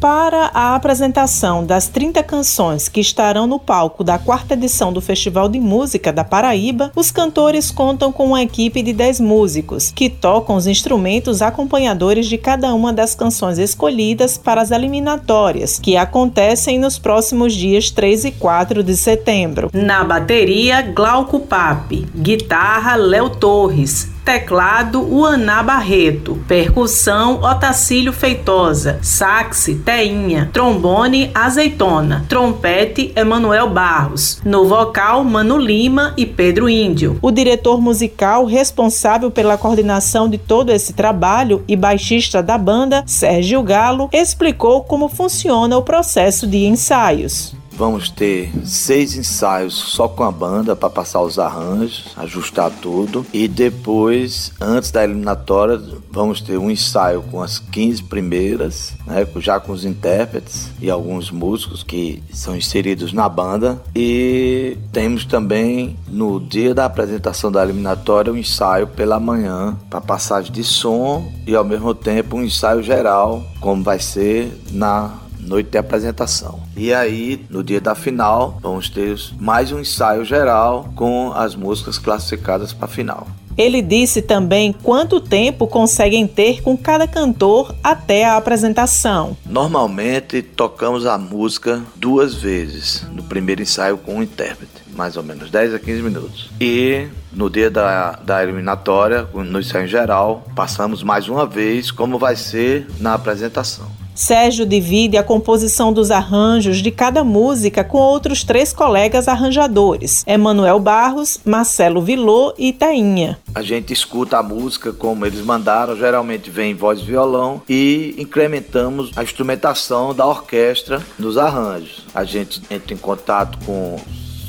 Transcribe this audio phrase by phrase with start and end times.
[0.00, 5.48] Para a apresentação das 30 canções que estarão no palco da quarta edição do Festival
[5.48, 10.54] de Música da Paraíba, os cantores contam com uma equipe de 10 músicos, que tocam
[10.54, 16.96] os instrumentos acompanhadores de cada uma das canções escolhidas para as eliminatórias, que acontecem nos
[16.96, 19.68] próximos dias 3 e 4 de setembro.
[19.72, 30.50] Na bateria, Glauco Pape, guitarra, Léo Torres, teclado Uaná Barreto, percussão Otacílio Feitosa, saxe Teinha,
[30.52, 37.18] trombone Azeitona, trompete Emanuel Barros, no vocal Mano Lima e Pedro Índio.
[37.22, 43.62] O diretor musical responsável pela coordenação de todo esse trabalho e baixista da banda, Sérgio
[43.62, 47.56] Galo, explicou como funciona o processo de ensaios.
[47.78, 53.24] Vamos ter seis ensaios só com a banda para passar os arranjos, ajustar tudo.
[53.32, 59.60] E depois, antes da eliminatória, vamos ter um ensaio com as 15 primeiras, né, já
[59.60, 63.80] com os intérpretes e alguns músicos que são inseridos na banda.
[63.94, 70.50] E temos também no dia da apresentação da eliminatória um ensaio pela manhã para passagem
[70.50, 75.78] de som e ao mesmo tempo um ensaio geral, como vai ser na noite de
[75.78, 76.60] apresentação.
[76.76, 81.98] E aí, no dia da final, vamos ter mais um ensaio geral com as músicas
[81.98, 83.26] classificadas para a final.
[83.56, 89.36] Ele disse também quanto tempo conseguem ter com cada cantor até a apresentação.
[89.44, 95.50] Normalmente tocamos a música duas vezes, no primeiro ensaio com o intérprete, mais ou menos
[95.50, 96.50] 10 a 15 minutos.
[96.60, 102.36] E no dia da, da eliminatória, no ensaio geral, passamos mais uma vez, como vai
[102.36, 103.97] ser na apresentação.
[104.18, 110.80] Sérgio divide a composição dos arranjos de cada música com outros três colegas arranjadores: Emanuel
[110.80, 113.38] Barros, Marcelo Vilô e Tainha.
[113.54, 119.12] A gente escuta a música como eles mandaram, geralmente vem voz e violão e incrementamos
[119.14, 122.04] a instrumentação da orquestra nos arranjos.
[122.12, 124.00] A gente entra em contato com